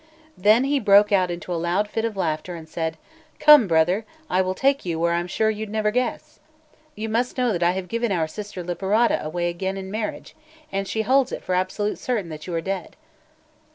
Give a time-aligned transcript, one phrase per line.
[0.35, 2.97] Then he broke out into a loud fit of laughter, and said:
[3.37, 6.39] "Come, brother, I will take you where I'm sure you'd never guess!
[6.95, 10.35] You must know that I have given our sister Liperata away again in marriage,
[10.71, 12.95] and she holds it for absolutely certain that you are dead."